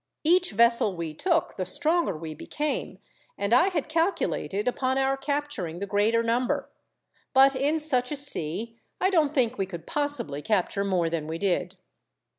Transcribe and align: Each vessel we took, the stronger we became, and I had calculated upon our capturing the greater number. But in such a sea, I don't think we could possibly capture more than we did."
Each 0.23 0.49
vessel 0.49 0.95
we 0.95 1.13
took, 1.13 1.57
the 1.57 1.65
stronger 1.67 2.17
we 2.17 2.33
became, 2.33 2.97
and 3.37 3.53
I 3.53 3.67
had 3.67 3.87
calculated 3.87 4.67
upon 4.67 4.97
our 4.97 5.15
capturing 5.15 5.77
the 5.77 5.85
greater 5.85 6.23
number. 6.23 6.71
But 7.35 7.53
in 7.55 7.79
such 7.79 8.11
a 8.11 8.15
sea, 8.15 8.79
I 8.99 9.11
don't 9.11 9.31
think 9.31 9.59
we 9.59 9.67
could 9.67 9.85
possibly 9.85 10.41
capture 10.41 10.83
more 10.83 11.07
than 11.11 11.27
we 11.27 11.37
did." 11.37 11.77